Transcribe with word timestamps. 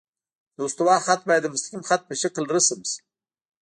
د 0.55 0.57
استوا 0.67 0.95
خط 1.05 1.21
باید 1.29 1.43
د 1.43 1.51
مستقیم 1.53 1.81
خط 1.89 2.01
په 2.09 2.13
شکل 2.21 2.43
رسم 2.55 2.79
شي 2.89 3.01